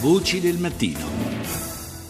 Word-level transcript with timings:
Voci 0.00 0.40
del 0.40 0.58
mattino. 0.58 1.26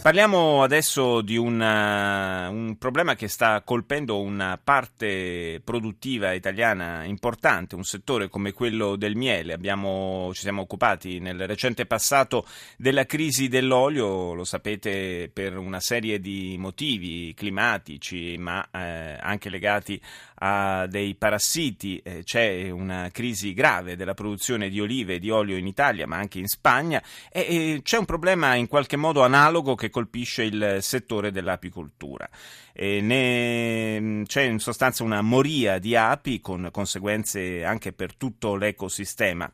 Parliamo 0.07 0.63
adesso 0.63 1.21
di 1.21 1.37
una, 1.37 2.49
un 2.49 2.77
problema 2.79 3.17
che 3.17 3.27
sta 3.27 3.61
colpendo 3.63 4.21
una 4.21 4.57
parte 4.63 5.61
produttiva 5.65 6.33
italiana 6.33 7.03
importante, 7.05 7.75
un 7.75 7.83
settore 7.83 8.29
come 8.29 8.53
quello 8.53 8.95
del 8.95 9.17
miele. 9.17 9.53
Abbiamo, 9.53 10.31
ci 10.33 10.43
siamo 10.43 10.63
occupati 10.63 11.19
nel 11.19 11.45
recente 11.47 11.87
passato 11.87 12.47
della 12.77 13.05
crisi 13.05 13.49
dell'olio, 13.49 14.33
lo 14.33 14.45
sapete 14.45 15.29
per 15.33 15.57
una 15.57 15.81
serie 15.81 16.21
di 16.21 16.57
motivi 16.57 17.35
climatici, 17.35 18.37
ma 18.39 18.65
eh, 18.71 19.17
anche 19.21 19.49
legati 19.49 20.01
a 20.39 20.87
dei 20.87 21.15
parassiti. 21.15 21.99
Eh, 21.99 22.23
c'è 22.25 22.71
una 22.71 23.11
crisi 23.13 23.55
grave 23.55 23.97
della 23.97 24.15
produzione 24.15 24.69
di 24.69 24.81
olive 24.81 25.15
e 25.15 25.19
di 25.19 25.31
olio 25.31 25.57
in 25.57 25.67
Italia, 25.67 26.07
ma 26.07 26.17
anche 26.17 26.39
in 26.39 26.49
Spagna, 26.49 27.03
e, 27.31 27.41
e 27.41 27.81
c'è 27.83 27.99
un 27.99 28.05
problema 28.05 28.55
in 28.55 28.69
qualche 28.69 28.97
modo 28.97 29.23
analogo 29.23 29.75
che 29.75 29.91
colpisce 29.91 30.43
il 30.43 30.79
settore 30.81 31.31
dell'apicoltura. 31.31 32.29
Ne, 32.79 34.23
c'è 34.27 34.43
in 34.43 34.59
sostanza 34.59 35.03
una 35.03 35.23
moria 35.23 35.79
di 35.79 35.97
api 35.97 36.41
con 36.41 36.69
conseguenze 36.71 37.65
anche 37.65 37.93
per 37.93 38.15
tutto 38.15 38.55
l'ecosistema. 38.55 39.51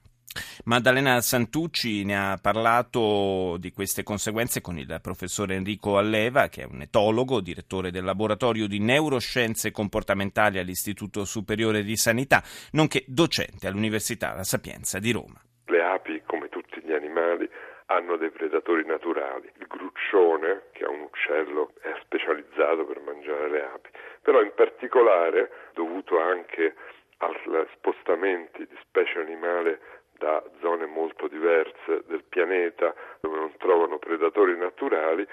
Maddalena 0.65 1.21
Santucci 1.21 2.05
ne 2.05 2.17
ha 2.17 2.39
parlato 2.41 3.57
di 3.59 3.73
queste 3.73 4.03
conseguenze 4.03 4.61
con 4.61 4.79
il 4.79 4.99
professore 5.03 5.55
Enrico 5.55 5.99
Alleva, 5.99 6.49
che 6.49 6.63
è 6.63 6.67
un 6.71 6.81
etologo, 6.83 7.41
direttore 7.41 7.91
del 7.91 8.05
laboratorio 8.05 8.67
di 8.67 8.79
neuroscienze 8.79 9.71
comportamentali 9.71 10.59
all'Istituto 10.59 11.25
Superiore 11.25 11.83
di 11.83 11.97
Sanità, 11.97 12.43
nonché 12.73 13.05
docente 13.07 13.67
all'Università 13.67 14.35
La 14.35 14.45
Sapienza 14.45 14.99
di 14.99 15.13
Roma. 15.13 15.41
Le 15.67 15.83
api, 15.83 16.23
come 16.27 16.49
tutti 16.49 16.81
gli 16.83 16.93
animali, 16.93 17.49
hanno 17.87 18.17
dei 18.17 18.31
predatori 18.31 18.87
naturali. 18.87 19.51
Il 19.59 19.67
gruccione, 19.67 20.69
che 20.73 20.85
è 20.85 20.89
un 20.89 21.01
uccello, 21.01 21.73
è 21.83 21.93
specializzato 22.03 22.85
per 22.87 23.01
mangiare 23.01 23.51
le 23.51 23.65
api, 23.65 23.91
però 24.23 24.43
in 24.43 24.53
particolare, 24.55 25.51
dovuto 25.75 26.19
anche 26.19 26.75
agli 27.19 27.67
spostamenti 27.77 28.67
di 28.67 28.77
specie 28.81 29.21
animali 29.21 29.77
da 30.23 30.41
zone 30.61 30.87
molto 30.87 31.27
diverse 31.27 32.05
del 32.07 32.23
pianeta 32.29 32.95
dove 33.21 33.39
non 33.39 33.53
trovano 33.59 33.99
predatori 33.99 34.57
naturali, 34.57 35.27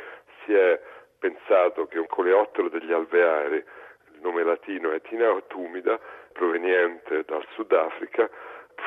si 0.44 0.54
è 0.54 0.82
pensato 1.20 1.86
che 1.86 2.00
un 2.00 2.08
coleottero 2.08 2.70
degli 2.70 2.92
alveari, 2.92 3.58
il 3.58 4.20
nome 4.22 4.44
latino 4.44 4.92
è 4.92 5.00
Tinea 5.02 5.40
tumida, 5.46 6.00
proveniente 6.34 7.24
dal 7.28 7.46
Sudafrica, 7.54 8.28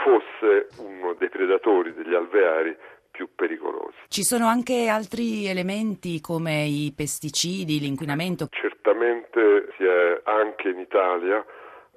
fosse 0.02 0.68
uno 0.78 1.14
dei 1.14 1.28
predatori 1.28 1.94
degli 1.94 2.14
alveari 2.14 2.76
più 3.12 3.28
pericolosi. 3.36 3.98
Ci 4.08 4.24
sono 4.24 4.46
anche 4.46 4.88
altri 4.88 5.46
elementi 5.46 6.20
come 6.20 6.64
i 6.64 6.92
pesticidi, 6.96 7.78
l'inquinamento? 7.78 8.48
Certamente 8.50 9.68
si 9.76 9.84
è 9.84 10.20
anche 10.24 10.70
in 10.70 10.80
Italia 10.80 11.44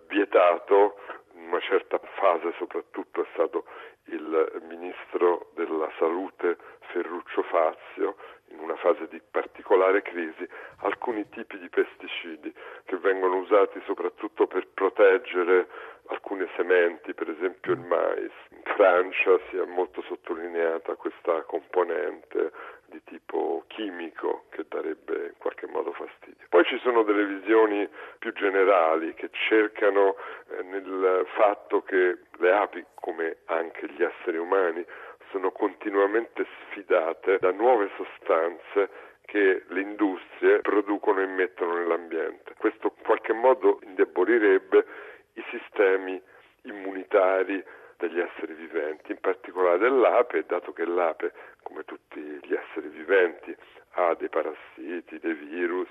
vietato 0.07 0.99
in 1.35 1.47
una 1.47 1.59
certa 1.61 1.99
fase 2.19 2.53
soprattutto 2.57 3.21
è 3.21 3.27
stato 3.33 3.65
il 4.07 4.61
ministro 4.67 5.51
della 5.55 5.89
salute 5.97 6.57
Ferruccio 6.91 7.43
Fazio 7.43 8.15
in 8.49 8.59
una 8.59 8.75
fase 8.75 9.07
di 9.07 9.19
particolare 9.31 10.01
crisi 10.01 10.47
alcuni 10.81 11.27
tipi 11.29 11.57
di 11.57 11.69
pesticidi 11.69 12.53
che 12.85 12.97
vengono 12.97 13.37
usati 13.37 13.81
soprattutto 13.85 14.47
per 14.47 14.67
proteggere 14.73 15.67
alcune 16.07 16.47
sementi, 16.55 17.13
per 17.13 17.29
esempio 17.29 17.73
il 17.73 17.79
mais. 17.79 18.31
In 18.49 18.61
Francia 18.75 19.39
si 19.49 19.57
è 19.57 19.65
molto 19.65 20.01
sottolineata 20.03 20.95
questa 20.95 21.41
componente 21.43 22.51
di 22.87 23.01
tipo 23.03 23.63
chimico 23.67 24.45
che 24.49 24.65
darebbe 24.67 25.27
in 25.27 25.37
qualche 25.37 25.67
modo 25.67 25.91
fastidio. 25.93 26.45
Poi 26.49 26.63
ci 26.65 26.79
sono 26.79 27.03
delle 27.03 27.25
visioni 27.25 27.87
più 28.19 28.31
generali 28.33 29.13
che 29.13 29.29
cercano 29.31 30.15
eh, 30.49 30.63
nel 30.63 31.25
fatto 31.35 31.81
che 31.81 32.17
le 32.37 32.51
api, 32.51 32.85
come 32.95 33.37
anche 33.45 33.87
gli 33.89 34.03
esseri 34.03 34.37
umani, 34.37 34.85
sono 35.31 35.51
continuamente 35.51 36.45
sfidate 36.69 37.39
da 37.39 37.51
nuove 37.51 37.89
sostanze 37.97 38.89
che 39.25 39.63
le 39.67 39.81
industrie 39.81 40.59
producono 40.61 41.21
e 41.21 41.25
mettono 41.25 41.75
nell'ambiente. 41.75 42.53
Questo 42.57 42.93
in 42.95 43.03
qualche 43.03 43.33
modo 43.33 43.79
indebolirebbe 43.83 44.85
i 45.33 45.43
sistemi 45.49 46.21
immunitari 46.63 47.63
degli 47.97 48.19
esseri 48.19 48.53
viventi, 48.53 49.11
in 49.11 49.19
particolare 49.19 49.77
dell'ape, 49.77 50.45
dato 50.47 50.73
che 50.73 50.85
l'ape, 50.85 51.33
come 51.63 51.83
tutti 51.85 52.19
gli 52.19 52.53
esseri 52.53 52.89
viventi, 52.89 53.55
ha 53.97 54.13
dei 54.15 54.29
parassiti, 54.29 55.19
dei 55.19 55.33
virus, 55.33 55.87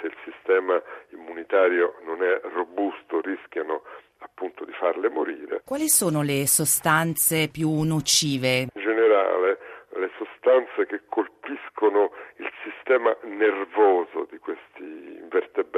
se 0.00 0.06
il 0.06 0.16
sistema 0.24 0.80
immunitario 1.10 1.96
non 2.04 2.22
è 2.22 2.40
robusto 2.52 3.20
rischiano 3.20 3.82
appunto 4.18 4.64
di 4.64 4.72
farle 4.72 5.08
morire. 5.08 5.62
Quali 5.64 5.88
sono 5.88 6.22
le 6.22 6.46
sostanze 6.46 7.48
più 7.48 7.82
nocive? 7.82 8.68
In 8.72 8.80
generale 8.80 9.58
le 9.96 10.10
sostanze 10.16 10.86
che 10.86 11.02
colpiscono 11.08 12.12
il 12.36 12.50
sistema 12.62 13.14
nervoso 13.22 14.26
di 14.30 14.38
questi 14.38 14.73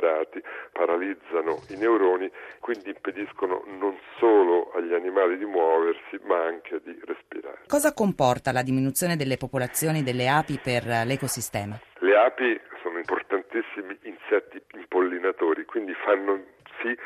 invertebrati, 0.07 0.43
paralizzano 0.73 1.63
i 1.69 1.77
neuroni, 1.77 2.31
quindi 2.61 2.91
impediscono 2.91 3.63
non 3.67 3.99
solo 4.19 4.71
agli 4.75 4.95
animali 4.95 5.37
di 5.37 5.45
muoversi, 5.45 6.19
ma 6.25 6.45
anche 6.45 6.81
di 6.85 6.99
respirare. 7.05 7.63
Cosa 7.67 7.93
comporta 7.93 8.53
la 8.53 8.63
diminuzione 8.63 9.17
delle 9.17 9.37
popolazioni 9.37 10.03
delle 10.03 10.29
api 10.29 10.61
per 10.63 10.85
l'ecosistema? 11.05 11.79
Le 11.99 12.17
api 12.17 12.61
sono 12.83 12.99
importantissimi 12.99 13.99
insetti 14.03 14.63
impollinatori, 14.75 15.65
quindi 15.65 15.95
fanno 16.05 16.43
sì 16.81 16.97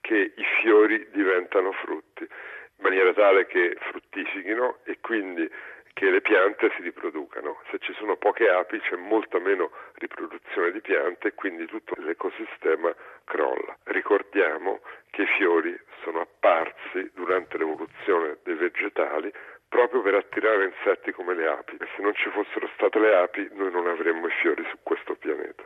che 0.00 0.32
i 0.36 0.44
fiori 0.62 1.08
diventano 1.12 1.72
frutti, 1.72 2.22
in 2.22 2.82
maniera 2.82 3.12
tale 3.12 3.46
che 3.46 3.76
fruttifichino 3.90 4.78
e 4.84 4.98
quindi 5.00 5.48
che 5.96 6.10
le 6.10 6.20
piante 6.20 6.70
si 6.76 6.82
riproducano. 6.82 7.56
Se 7.70 7.78
ci 7.78 7.94
sono 7.96 8.16
poche 8.16 8.50
api 8.50 8.78
c'è 8.80 8.96
molta 8.96 9.38
meno 9.38 9.70
riproduzione 9.94 10.70
di 10.70 10.82
piante 10.82 11.28
e 11.28 11.34
quindi 11.34 11.64
tutto 11.64 11.94
l'ecosistema 11.96 12.94
crolla. 13.24 13.74
Ricordiamo 13.84 14.80
che 15.08 15.22
i 15.22 15.26
fiori 15.38 15.74
sono 16.04 16.20
apparsi 16.20 17.10
durante 17.14 17.56
l'evoluzione 17.56 18.36
dei 18.44 18.56
vegetali 18.56 19.32
proprio 19.68 20.02
per 20.02 20.14
attirare 20.20 20.68
insetti 20.68 21.12
come 21.12 21.34
le 21.34 21.48
api 21.48 21.76
e 21.80 21.88
se 21.96 22.02
non 22.02 22.12
ci 22.12 22.28
fossero 22.28 22.68
state 22.76 22.98
le 22.98 23.16
api 23.16 23.48
noi 23.54 23.72
non 23.72 23.86
avremmo 23.86 24.26
i 24.26 24.32
fiori 24.42 24.62
su 24.68 24.76
questo 24.82 25.16
pianeta. 25.16 25.64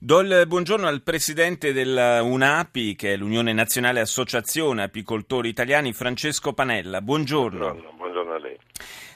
Do 0.00 0.18
il 0.18 0.42
buongiorno 0.48 0.88
al 0.88 1.04
presidente 1.04 1.72
dell'UNAPI, 1.72 2.96
che 2.96 3.12
è 3.12 3.16
l'Unione 3.16 3.52
Nazionale 3.52 4.00
Associazione 4.00 4.82
Apicoltori 4.82 5.48
Italiani, 5.48 5.92
Francesco 5.92 6.52
Panella. 6.52 7.00
Buongiorno. 7.00 7.70
Buongiorno. 7.70 8.01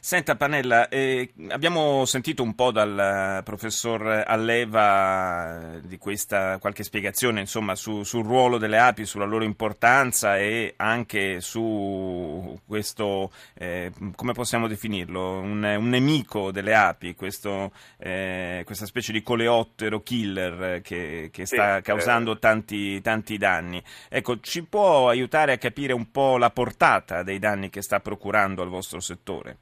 Senta 0.06 0.36
Panella, 0.36 0.88
eh, 0.88 1.32
abbiamo 1.48 2.04
sentito 2.04 2.44
un 2.44 2.54
po' 2.54 2.70
dal 2.70 3.42
professor 3.42 4.22
Alleva 4.24 5.78
eh, 5.78 5.80
di 5.80 5.98
questa 5.98 6.58
qualche 6.58 6.84
spiegazione 6.84 7.40
insomma, 7.40 7.74
su, 7.74 8.04
sul 8.04 8.24
ruolo 8.24 8.56
delle 8.56 8.78
api, 8.78 9.04
sulla 9.04 9.24
loro 9.24 9.42
importanza 9.42 10.38
e 10.38 10.74
anche 10.76 11.40
su 11.40 12.56
questo, 12.64 13.32
eh, 13.54 13.90
come 14.14 14.32
possiamo 14.32 14.68
definirlo, 14.68 15.40
un, 15.40 15.64
un 15.64 15.88
nemico 15.88 16.52
delle 16.52 16.76
api, 16.76 17.16
questo, 17.16 17.72
eh, 17.98 18.62
questa 18.64 18.86
specie 18.86 19.10
di 19.10 19.22
coleottero 19.24 20.04
killer 20.04 20.82
che, 20.82 21.30
che 21.32 21.46
sta 21.46 21.78
sì, 21.78 21.82
causando 21.82 22.34
eh. 22.34 22.38
tanti, 22.38 23.00
tanti 23.00 23.38
danni. 23.38 23.82
Ecco, 24.08 24.38
ci 24.38 24.62
può 24.62 25.08
aiutare 25.08 25.50
a 25.50 25.58
capire 25.58 25.92
un 25.92 26.12
po' 26.12 26.38
la 26.38 26.50
portata 26.50 27.24
dei 27.24 27.40
danni 27.40 27.70
che 27.70 27.82
sta 27.82 27.98
procurando 27.98 28.62
al 28.62 28.68
vostro 28.68 29.00
settore? 29.00 29.58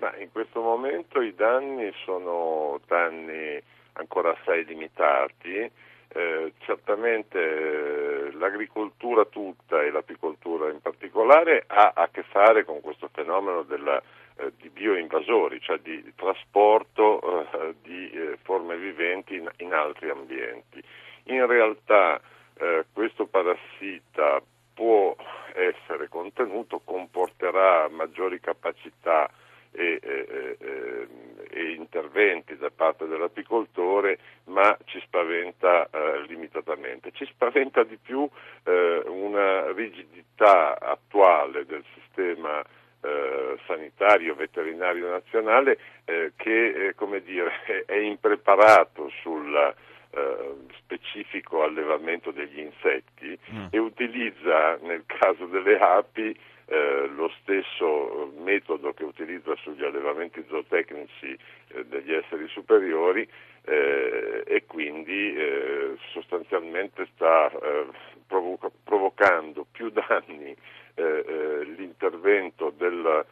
Ma 0.00 0.16
in 0.16 0.32
questo 0.32 0.62
momento 0.62 1.20
i 1.20 1.34
danni 1.34 1.92
sono 2.04 2.80
danni 2.86 3.62
ancora 3.92 4.30
assai 4.30 4.64
limitati. 4.64 5.70
Eh, 6.12 6.54
certamente 6.60 7.38
eh, 7.38 8.32
l'agricoltura 8.32 9.26
tutta 9.26 9.80
e 9.80 9.92
l'apicoltura 9.92 10.68
in 10.68 10.80
particolare 10.80 11.62
ha 11.68 11.92
a 11.94 12.08
che 12.10 12.24
fare 12.24 12.64
con 12.64 12.80
questo 12.80 13.08
fenomeno 13.12 13.62
della, 13.62 14.02
eh, 14.36 14.52
di 14.58 14.70
bioinvasori, 14.70 15.60
cioè 15.60 15.78
di, 15.78 16.02
di 16.02 16.12
trasporto 16.16 17.20
eh, 17.52 17.74
di 17.82 18.10
eh, 18.10 18.38
forme 18.42 18.76
viventi 18.76 19.36
in, 19.36 19.48
in, 19.58 19.72
altri 19.72 20.10
ambienti. 20.10 20.82
In 21.24 21.46
realtà 21.46 22.20
eh, 22.54 22.86
questo 22.92 23.26
parassita 23.26 24.42
può 24.74 25.14
essere 25.52 26.08
contenuto, 26.08 26.80
comporterà 26.82 27.88
maggiori 27.88 28.40
capacità 28.40 29.30
e, 29.72 30.00
e, 30.02 30.56
e, 30.58 31.08
e, 31.50 31.70
interventi 31.72 32.56
da 32.56 32.70
parte 32.70 33.06
dell'apicoltore, 33.06 34.18
ma 34.44 34.76
ci 34.84 35.00
spaventa 35.00 35.88
eh, 35.90 36.24
limitatamente. 36.26 37.12
Ci 37.12 37.26
spaventa 37.26 37.84
di 37.84 37.96
più 37.96 38.28
eh, 38.64 39.02
una 39.06 39.70
rigidità 39.72 40.78
attuale 40.78 41.66
del 41.66 41.84
sistema 41.94 42.62
eh, 43.02 43.58
sanitario 43.66 44.34
veterinario 44.34 45.08
nazionale 45.10 45.78
eh, 46.04 46.32
che 46.36 46.88
eh, 46.88 46.94
come 46.94 47.22
dire, 47.22 47.50
è 47.86 47.94
impreparato 47.94 49.10
sul 49.22 49.74
eh, 50.10 50.54
specifico 50.76 51.62
allevamento 51.62 52.30
degli 52.30 52.58
insetti 52.58 53.38
mm. 53.52 53.66
e 53.70 53.78
utilizza 53.78 54.76
nel 54.82 55.04
caso 55.06 55.46
delle 55.46 55.78
api 55.78 56.36
eh, 56.70 57.10
lo 57.16 57.28
stesso 57.40 58.32
metodo 58.38 58.92
che 58.92 59.02
utilizza 59.02 59.56
sugli 59.56 59.82
allevamenti 59.82 60.44
zootecnici 60.48 61.36
eh, 61.68 61.84
degli 61.86 62.12
esseri 62.12 62.46
superiori 62.46 63.28
eh, 63.64 64.44
e 64.46 64.64
quindi 64.66 65.34
eh, 65.34 65.96
sostanzialmente 66.12 67.08
sta 67.14 67.50
eh, 67.50 67.86
provo- 68.24 68.70
provocando 68.84 69.66
più 69.70 69.90
danni 69.90 70.56
l'intervento 71.00 72.74
del, 72.76 73.24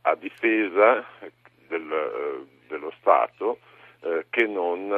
a 0.00 0.14
difesa 0.14 1.04
del, 1.68 2.46
dello 2.68 2.90
Stato 2.98 3.58
che 4.30 4.46
non 4.46 4.90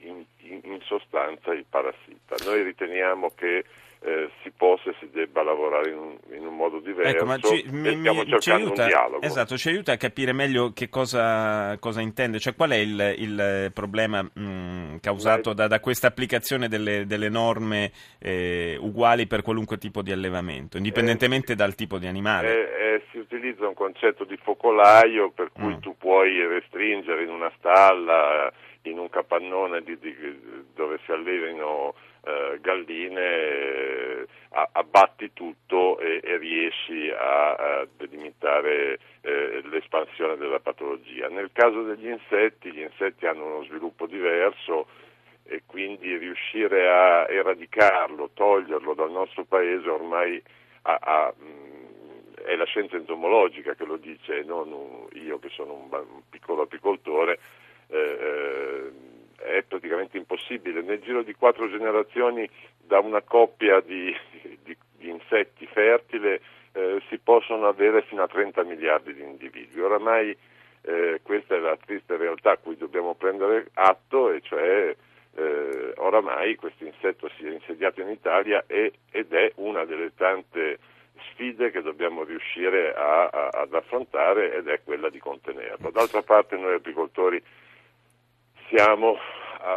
in, 0.00 0.24
in, 0.40 0.80
sostanza 0.82 1.54
il 1.54 1.64
parassita. 1.66 2.34
Noi 2.44 2.62
riteniamo 2.62 3.30
che 3.34 3.58
eh, 3.58 3.64
lavorare 5.42 5.90
in 5.90 5.98
un, 5.98 6.16
in 6.34 6.46
un 6.46 6.56
modo 6.56 6.78
diverso 6.78 7.16
ecco, 7.16 7.24
ma 7.24 7.38
ci, 7.38 7.64
mi, 7.70 7.96
stiamo 7.98 8.24
cercando 8.24 8.66
aiuta, 8.66 8.82
un 8.82 8.88
dialogo. 8.88 9.22
Esatto, 9.22 9.56
ci 9.56 9.68
aiuta 9.68 9.92
a 9.92 9.96
capire 9.96 10.32
meglio 10.32 10.72
che 10.72 10.88
cosa, 10.88 11.76
cosa 11.78 12.00
intende, 12.00 12.38
cioè 12.38 12.54
qual 12.54 12.70
è 12.70 12.76
il, 12.76 13.14
il 13.18 13.70
problema 13.72 14.22
mh, 14.22 14.98
causato 15.00 15.52
da, 15.52 15.66
da, 15.66 15.80
questa 15.80 16.08
applicazione 16.08 16.68
delle, 16.68 17.06
delle 17.06 17.28
norme 17.28 17.92
eh, 18.18 18.76
uguali 18.80 19.26
per 19.26 19.42
qualunque 19.42 19.78
tipo 19.78 20.02
di 20.02 20.12
allevamento, 20.12 20.76
indipendentemente 20.76 21.52
eh, 21.52 21.56
dal 21.56 21.74
tipo 21.74 21.98
di 21.98 22.06
animale. 22.06 22.48
Eh, 22.48 22.94
eh, 22.94 23.02
si 23.10 23.18
utilizza 23.18 23.66
un 23.66 23.74
concetto 23.74 24.24
di 24.24 24.36
focolaio 24.36 25.30
per 25.30 25.50
cui 25.52 25.74
mm. 25.74 25.80
tu 25.80 25.96
puoi 25.96 26.46
restringere 26.46 27.22
in 27.22 27.30
una 27.30 27.50
stalla, 27.58 28.52
in 28.82 28.98
un 28.98 29.08
capannone 29.08 29.82
di, 29.82 29.98
di, 29.98 30.14
dove 30.74 30.98
si 31.04 31.12
allevino 31.12 31.94
eh, 32.24 32.58
galline, 32.60 33.20
eh, 33.20 34.26
abbatti 34.72 35.32
tutto 35.32 35.98
e, 35.98 36.20
e 36.22 36.36
riesci 36.36 37.10
a, 37.10 37.54
a 37.54 37.86
delimitare 37.96 38.98
eh, 39.22 39.62
l'espansione 39.64 40.36
della 40.36 40.60
patologia. 40.60 41.28
Nel 41.28 41.50
caso 41.52 41.82
degli 41.82 42.08
insetti, 42.08 42.70
gli 42.72 42.82
insetti 42.82 43.26
hanno 43.26 43.46
uno 43.46 43.64
sviluppo 43.64 44.06
diverso 44.06 44.86
e 45.44 45.62
quindi 45.66 46.16
riuscire 46.16 46.88
a 46.88 47.26
eradicarlo, 47.28 48.30
toglierlo 48.34 48.94
dal 48.94 49.10
nostro 49.10 49.44
paese 49.44 49.88
ormai 49.88 50.40
ha, 50.82 50.98
ha, 51.00 51.34
mh, 51.36 52.42
è 52.44 52.54
la 52.54 52.64
scienza 52.64 52.96
entomologica 52.96 53.74
che 53.74 53.84
lo 53.84 53.96
dice, 53.96 54.42
non 54.44 55.08
io 55.14 55.38
che 55.38 55.48
sono 55.50 55.74
un, 55.74 55.88
un 55.92 56.22
piccolo 56.30 56.62
apicoltore. 56.62 57.38
Eh, 57.88 57.96
eh 57.98 59.10
è 59.42 59.62
praticamente 59.62 60.16
impossibile. 60.16 60.82
Nel 60.82 61.00
giro 61.00 61.22
di 61.22 61.34
quattro 61.34 61.68
generazioni 61.68 62.48
da 62.78 63.00
una 63.00 63.22
coppia 63.22 63.80
di, 63.80 64.14
di, 64.62 64.76
di 64.96 65.08
insetti 65.08 65.66
fertile 65.66 66.40
eh, 66.72 67.02
si 67.08 67.18
possono 67.18 67.66
avere 67.66 68.02
fino 68.02 68.22
a 68.22 68.28
30 68.28 68.62
miliardi 68.64 69.14
di 69.14 69.22
individui. 69.22 69.80
Oramai 69.80 70.36
eh, 70.82 71.20
questa 71.22 71.54
è 71.54 71.58
la 71.58 71.76
triste 71.76 72.16
realtà 72.16 72.52
a 72.52 72.56
cui 72.56 72.76
dobbiamo 72.76 73.14
prendere 73.14 73.68
atto 73.74 74.30
e 74.30 74.40
cioè 74.40 74.94
eh, 75.34 75.92
oramai 75.96 76.56
questo 76.56 76.84
insetto 76.84 77.30
si 77.36 77.46
è 77.46 77.52
insediato 77.52 78.00
in 78.00 78.08
Italia 78.08 78.64
e, 78.66 78.92
ed 79.10 79.32
è 79.32 79.52
una 79.56 79.84
delle 79.84 80.12
tante 80.14 80.78
sfide 81.30 81.70
che 81.70 81.82
dobbiamo 81.82 82.24
riuscire 82.24 82.92
a, 82.92 83.28
a, 83.28 83.48
ad 83.52 83.72
affrontare 83.74 84.54
ed 84.54 84.68
è 84.68 84.80
quella 84.82 85.08
di 85.08 85.18
contenerlo. 85.18 85.90
D'altra 85.90 86.22
parte 86.22 86.56
noi 86.56 86.74
agricoltori 86.74 87.42
siamo 88.72 89.18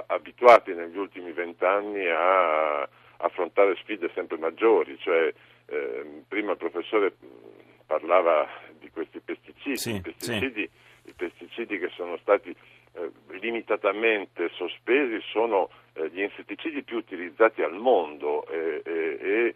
abituati 0.07 0.73
negli 0.73 0.97
ultimi 0.97 1.31
vent'anni 1.31 2.07
a 2.07 2.87
affrontare 3.17 3.75
sfide 3.75 4.09
sempre 4.13 4.37
maggiori, 4.37 4.97
cioè, 4.99 5.31
eh, 5.67 6.23
prima 6.27 6.51
il 6.51 6.57
professore 6.57 7.13
parlava 7.85 8.47
di 8.79 8.89
questi 8.89 9.19
pesticidi, 9.19 9.77
sì, 9.77 9.95
i, 9.95 10.01
pesticidi 10.01 10.69
sì. 10.71 11.09
i 11.09 11.13
pesticidi 11.13 11.77
che 11.77 11.89
sono 11.89 12.17
stati 12.17 12.49
eh, 12.93 13.11
limitatamente 13.39 14.49
sospesi 14.53 15.21
sono 15.29 15.69
eh, 15.93 16.09
gli 16.09 16.21
insetticidi 16.21 16.81
più 16.83 16.97
utilizzati 16.97 17.61
al 17.61 17.75
mondo 17.75 18.47
e 18.47 19.53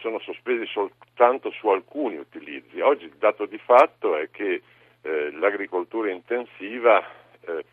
sono 0.00 0.18
sospesi 0.18 0.66
soltanto 0.66 1.50
su 1.50 1.68
alcuni 1.68 2.16
utilizzi. 2.16 2.80
Oggi 2.80 3.04
il 3.04 3.16
dato 3.18 3.46
di 3.46 3.58
fatto 3.58 4.16
è 4.16 4.28
che 4.30 4.62
eh, 5.00 5.30
l'agricoltura 5.32 6.10
intensiva 6.10 7.02
eh, 7.40 7.64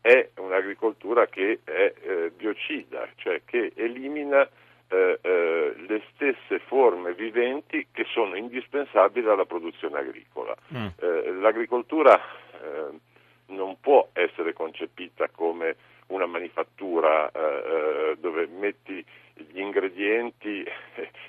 è 0.00 0.30
un'agricoltura 0.36 1.26
che 1.26 1.60
è 1.64 1.92
eh, 2.00 2.32
biocida, 2.34 3.08
cioè 3.16 3.42
che 3.44 3.72
elimina 3.74 4.48
eh, 4.88 5.18
eh, 5.20 5.74
le 5.86 6.02
stesse 6.12 6.58
forme 6.58 7.14
viventi 7.14 7.86
che 7.92 8.04
sono 8.10 8.34
indispensabili 8.34 9.28
alla 9.28 9.44
produzione 9.44 9.98
agricola. 9.98 10.54
Mm. 10.74 10.86
Eh, 10.98 11.32
l'agricoltura 11.34 12.18
eh, 12.18 12.98
non 13.46 13.76
può 13.80 14.08
essere 14.14 14.52
concepita 14.52 15.28
come 15.28 15.76
una 16.08 16.26
manifattura 16.26 17.30
eh, 17.30 18.16
dove 18.18 18.48
metti 18.48 19.04
gli 19.34 19.60
ingredienti 19.60 20.64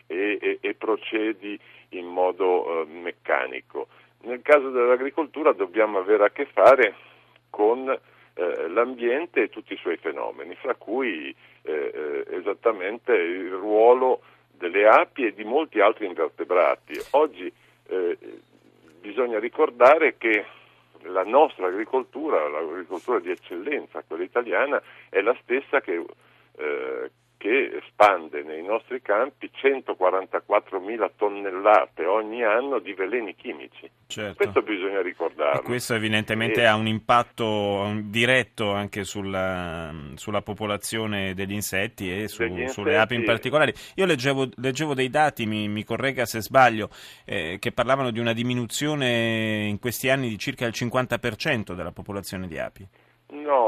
e, 0.07 0.37
e, 0.41 0.57
e 0.59 0.73
procedi 0.73 1.59
in 1.89 2.07
modo 2.07 2.85
meccanico. 2.87 3.87
Nel 4.21 4.41
caso 4.41 4.69
dell'agricoltura 4.69 5.51
dobbiamo 5.51 5.99
avere 5.99 6.25
a 6.25 6.29
che 6.29 6.45
fare 6.45 6.95
con 7.49 7.95
eh, 8.41 8.67
l'ambiente 8.69 9.43
e 9.43 9.49
tutti 9.49 9.73
i 9.73 9.77
suoi 9.77 9.97
fenomeni, 9.97 10.55
fra 10.55 10.73
cui 10.73 11.33
eh, 11.61 11.71
eh, 11.71 12.35
esattamente 12.35 13.13
il 13.13 13.51
ruolo 13.51 14.21
delle 14.49 14.87
api 14.87 15.25
e 15.25 15.33
di 15.33 15.43
molti 15.43 15.79
altri 15.79 16.07
invertebrati. 16.07 16.99
Oggi 17.11 17.51
eh, 17.87 18.17
bisogna 18.99 19.39
ricordare 19.39 20.17
che 20.17 20.45
la 21.03 21.23
nostra 21.23 21.67
agricoltura, 21.67 22.47
l'agricoltura 22.47 23.19
di 23.19 23.29
eccellenza, 23.29 24.03
quella 24.07 24.23
italiana, 24.23 24.81
è 25.09 25.21
la 25.21 25.35
stessa 25.41 25.81
che, 25.81 26.03
eh, 26.57 27.11
che 27.41 27.81
spande 27.87 28.43
nei 28.43 28.61
nostri 28.61 29.01
campi 29.01 29.49
144.000 29.51 31.09
tonnellate 31.17 32.05
ogni 32.05 32.43
anno 32.43 32.77
di 32.77 32.93
veleni 32.93 33.33
chimici. 33.33 33.89
Certo. 34.05 34.35
Questo 34.35 34.61
bisogna 34.61 35.01
ricordarlo. 35.01 35.59
E 35.59 35.63
questo 35.63 35.95
evidentemente 35.95 36.61
e... 36.61 36.65
ha 36.65 36.75
un 36.75 36.85
impatto 36.85 37.93
diretto 38.03 38.73
anche 38.73 39.03
sulla, 39.03 39.91
sulla 40.13 40.43
popolazione 40.43 41.33
degli 41.33 41.53
insetti 41.53 42.15
e 42.15 42.27
su, 42.27 42.43
insetti... 42.43 42.69
sulle 42.69 42.99
api 42.99 43.15
in 43.15 43.23
particolare. 43.23 43.73
Io 43.95 44.05
leggevo, 44.05 44.47
leggevo 44.57 44.93
dei 44.93 45.09
dati, 45.09 45.47
mi, 45.47 45.67
mi, 45.67 45.83
corregga 45.83 46.25
se 46.25 46.43
sbaglio, 46.43 46.89
eh, 47.25 47.57
che 47.59 47.71
parlavano 47.71 48.11
di 48.11 48.19
una 48.19 48.33
diminuzione 48.33 49.65
in 49.65 49.79
questi 49.79 50.11
anni 50.11 50.29
di 50.29 50.37
circa 50.37 50.67
il 50.67 50.73
50% 50.75 51.73
della 51.73 51.91
popolazione 51.91 52.47
di 52.47 52.59
api. 52.59 52.87
No, 53.31 53.60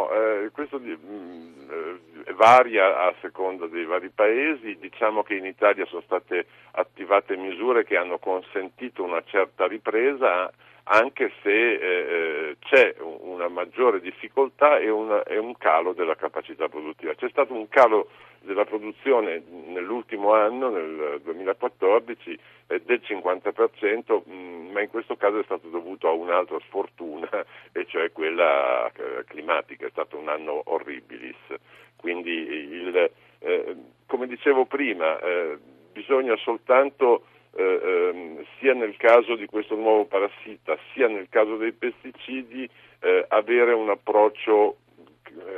eh, 0.43 0.51
questo 0.51 0.79
mh, 0.79 0.97
mm, 1.05 1.69
eh, 1.69 2.33
varia 2.33 3.05
a 3.05 3.13
seconda 3.21 3.67
dei 3.67 3.85
vari 3.85 4.09
paesi, 4.09 4.77
diciamo 4.79 5.23
che 5.23 5.35
in 5.35 5.45
Italia 5.45 5.85
sono 5.85 6.01
state 6.01 6.45
attivate 6.71 7.35
misure 7.37 7.83
che 7.83 7.97
hanno 7.97 8.17
consentito 8.17 9.03
una 9.03 9.23
certa 9.25 9.67
ripresa 9.67 10.51
anche 10.85 11.31
se 11.41 11.49
eh, 11.49 11.77
eh 11.79 12.57
c'è 12.59 12.95
una 12.99 13.47
maggiore 13.47 14.01
difficoltà 14.01 14.77
e, 14.79 14.89
una, 14.89 15.23
e, 15.23 15.37
un 15.37 15.55
calo 15.57 15.93
della 15.93 16.15
capacità 16.15 16.67
produttiva. 16.67 17.13
C'è 17.13 17.29
stato 17.29 17.53
un 17.53 17.69
calo 17.69 18.09
della 18.43 18.65
produzione 18.65 19.41
nell'ultimo 19.67 20.33
anno, 20.33 20.69
nel 20.69 21.21
2014, 21.23 22.39
eh, 22.67 22.81
del 22.81 23.01
50%, 23.03 24.23
mh, 24.25 24.33
mm, 24.33 24.71
ma 24.71 24.81
in 24.81 24.89
questo 24.89 25.15
caso 25.15 25.39
è 25.39 25.43
stato 25.43 25.69
dovuto 25.69 26.07
a 26.07 26.11
un'altra 26.11 26.59
sfortuna, 26.67 27.29
e 27.71 27.85
cioè 27.87 28.11
quella 28.11 28.87
eh, 28.87 29.23
climatica, 29.25 29.87
è 29.87 29.89
stato 29.91 30.17
un 30.17 30.27
anno 30.27 30.61
horribilis. 30.65 31.37
Quindi, 31.95 32.31
il, 32.31 33.11
eh, 33.39 33.75
come 34.05 34.27
dicevo 34.27 34.65
prima, 34.65 35.19
eh, 35.19 35.57
bisogna 35.91 36.35
soltanto 36.37 37.25
eh, 37.55 37.63
ehm, 37.63 38.45
sia 38.59 38.73
nel 38.73 38.97
caso 38.97 39.35
di 39.35 39.45
questo 39.45 39.75
nuovo 39.75 40.05
parassita, 40.05 40.77
sia 40.93 41.07
nel 41.07 41.27
caso 41.29 41.55
dei 41.55 41.71
pesticidi, 41.71 42.67
eh, 42.99 43.25
avere 43.29 43.73
un 43.73 43.89
approccio, 43.89 44.77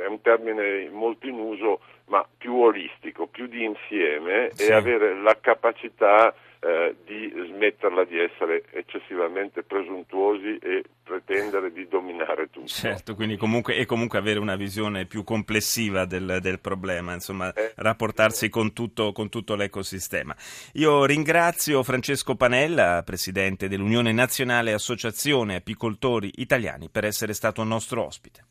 è 0.02 0.06
un 0.06 0.20
termine 0.20 0.88
molto 0.90 1.26
in 1.26 1.38
uso, 1.38 1.80
ma 2.06 2.26
più 2.36 2.54
olistico, 2.54 3.26
più 3.26 3.46
di 3.46 3.64
insieme 3.64 4.50
sì. 4.52 4.70
e 4.70 4.72
avere 4.72 5.20
la 5.20 5.36
capacità 5.40 6.34
eh, 6.58 6.96
di 7.04 7.32
smetterla 7.50 8.04
di 8.04 8.18
essere 8.18 8.64
eccessivamente 8.72 9.62
presuntuosi 9.62 10.58
e 10.58 10.84
pretendere 11.02 11.70
di 11.70 11.86
dominare 11.86 12.48
tutto. 12.50 12.66
Certo, 12.66 13.14
quindi 13.14 13.36
comunque, 13.36 13.76
e 13.76 13.84
comunque 13.86 14.18
avere 14.18 14.40
una 14.40 14.56
visione 14.56 15.06
più 15.06 15.22
complessiva 15.22 16.06
del, 16.06 16.38
del 16.40 16.58
problema, 16.58 17.12
insomma, 17.12 17.52
eh, 17.52 17.72
rapportarsi 17.76 18.48
con 18.48 18.72
tutto, 18.72 19.12
con 19.12 19.28
tutto 19.28 19.54
l'ecosistema. 19.54 20.34
Io 20.72 21.04
ringrazio 21.04 21.82
Francesco 21.82 22.34
Panella, 22.34 23.02
presidente 23.04 23.68
dell'Unione 23.68 24.12
Nazionale 24.12 24.72
Associazione 24.72 25.56
Apicoltori 25.56 26.32
Italiani, 26.36 26.88
per 26.90 27.04
essere 27.04 27.32
stato 27.32 27.62
nostro 27.62 28.04
ospite. 28.04 28.44